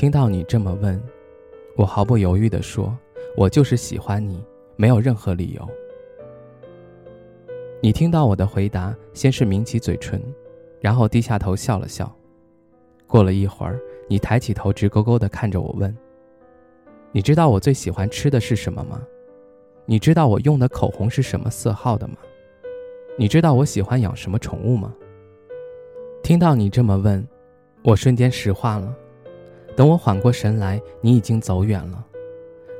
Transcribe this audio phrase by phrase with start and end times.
[0.00, 0.98] 听到你这么问，
[1.76, 2.96] 我毫不犹豫地说
[3.36, 4.42] ：“我就是喜欢你，
[4.74, 5.68] 没有任何理由。”
[7.82, 10.18] 你听到我的回答，先是抿起嘴唇，
[10.80, 12.10] 然后低下头笑了笑。
[13.06, 13.78] 过了一会儿，
[14.08, 15.94] 你抬起头，直勾勾地看着我问
[17.12, 19.02] ：“你知道我最喜欢吃的是什么吗？
[19.84, 22.16] 你知道我用的口红是什么色号的吗？
[23.18, 24.94] 你知道我喜欢养什么宠物吗？”
[26.24, 27.22] 听到你这么问，
[27.84, 28.96] 我瞬间石化了。
[29.80, 32.04] 等我缓过神来，你已经走远了。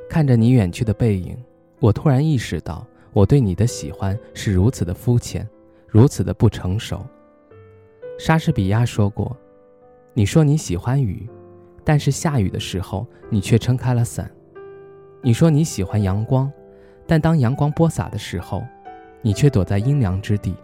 [0.07, 1.35] 看着你远去的背影，
[1.79, 5.49] 我突然意识到，我对你的喜欢是如此的肤浅，
[5.89, 7.03] 如此的不成熟。
[8.19, 9.35] 莎士比亚说过
[10.13, 11.27] ：“你说你喜欢雨，
[11.85, 14.31] 但是下雨的时候，你却撑开了伞。
[15.23, 16.53] 你说你喜欢阳光，
[17.07, 18.63] 但当阳光播撒的时候，
[19.23, 20.55] 你却躲在阴凉之地。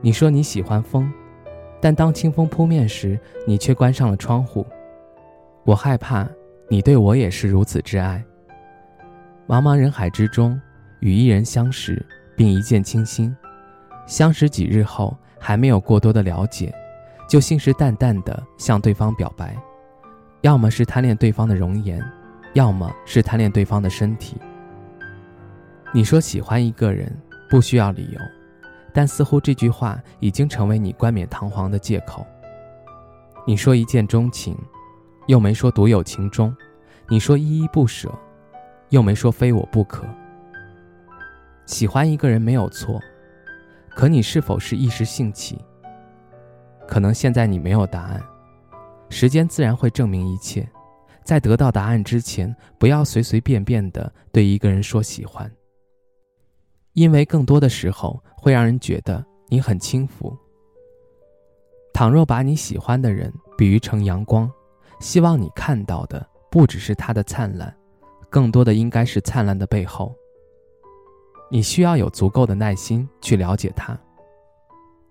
[0.00, 1.12] 你说你喜欢风，
[1.82, 4.64] 但当清风扑面时，你却关上了窗户。”
[5.64, 6.28] 我害怕，
[6.68, 8.22] 你对我也是如此之爱。
[9.46, 10.60] 茫茫人海之中，
[11.00, 12.04] 与一人相识
[12.36, 13.34] 并一见倾心，
[14.06, 16.70] 相识几日后还没有过多的了解，
[17.26, 19.56] 就信誓旦旦地向对方表白，
[20.42, 22.02] 要么是贪恋对方的容颜，
[22.52, 24.36] 要么是贪恋对方的身体。
[25.94, 27.10] 你说喜欢一个人
[27.48, 28.20] 不需要理由，
[28.92, 32.26] 但似乎这句话已经成为你冠冕堂皇的借口。
[33.46, 34.54] 你说一见钟情。
[35.26, 36.54] 又没说独有情衷，
[37.08, 38.12] 你说依依不舍，
[38.90, 40.04] 又没说非我不可。
[41.66, 43.00] 喜欢一个人没有错，
[43.90, 45.58] 可你是否是一时兴起？
[46.86, 48.22] 可能现在你没有答案，
[49.08, 50.68] 时间自然会证明一切。
[51.22, 55.50] 在得到答案之前，不要随随便便的对一个人说喜欢，
[56.92, 60.36] 因为更多的时候会让人觉得你很轻浮。
[61.94, 64.52] 倘若把你喜欢的人比喻成阳光。
[65.04, 67.76] 希望你看到的不只是它的灿烂，
[68.30, 70.14] 更多的应该是灿烂的背后。
[71.50, 73.96] 你需要有足够的耐心去了解他。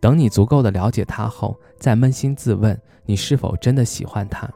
[0.01, 4.51] 等你足够的了解他后，再扪心自问，你是否真的喜欢他？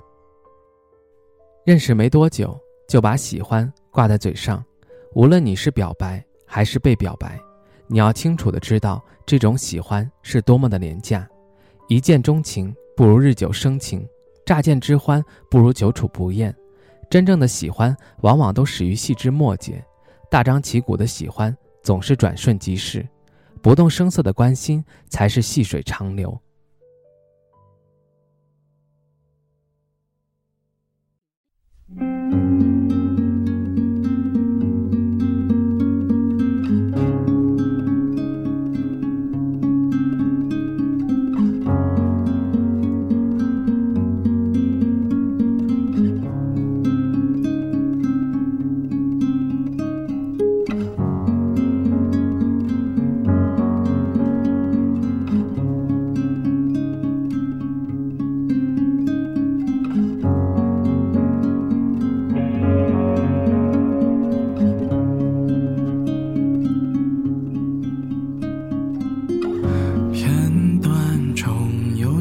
[1.64, 2.60] 认识没多久
[2.90, 4.66] 就把喜欢挂在嘴上，
[5.14, 7.40] 无论你是表白还是被表白，
[7.86, 11.30] 你要清楚的知道这种喜欢是多么的廉价。
[11.88, 14.04] 一见钟情不如日久生情。
[14.48, 15.22] 乍见之欢
[15.52, 16.56] 不如久处不厌，
[17.10, 19.84] 真正的喜欢往往都始于细枝末节，
[20.32, 21.54] 大张旗鼓的喜欢
[21.84, 23.06] 总是转瞬即逝，
[23.62, 26.40] 不动声色的关心才是细水长流。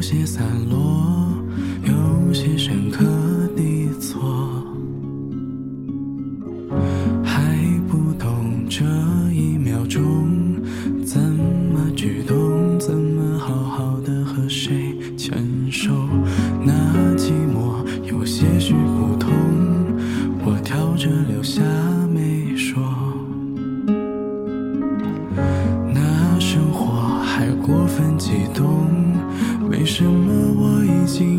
[0.09, 1.37] 些散落
[1.83, 3.16] 有些深刻。
[29.77, 31.36] 为什么我已经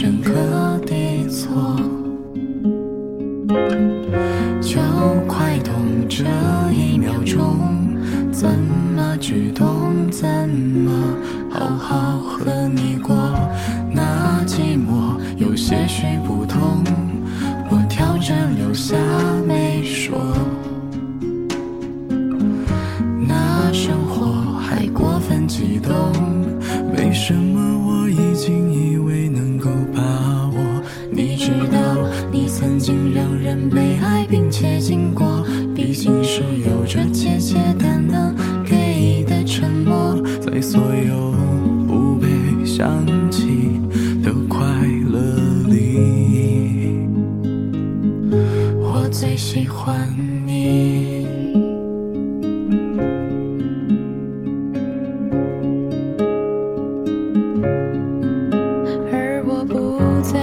[0.00, 0.32] 深刻
[0.86, 1.76] 的错，
[4.62, 4.80] 就
[5.28, 5.74] 快懂
[6.08, 6.24] 这
[6.72, 7.58] 一秒钟，
[8.32, 10.90] 怎么举动，怎么
[11.50, 13.14] 好好和你过。
[13.92, 16.82] 那寂寞有些许不同，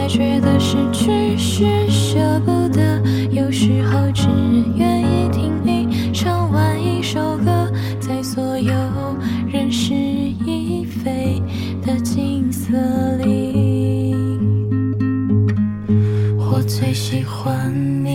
[0.08, 4.26] 觉得失去是舍不得，有时候只
[4.78, 7.70] 愿意听你唱完一首歌，
[8.00, 8.74] 在所有
[9.52, 11.42] 人事已非
[11.86, 12.72] 的景色
[13.18, 14.16] 里，
[16.38, 17.74] 我最喜欢
[18.06, 18.07] 你。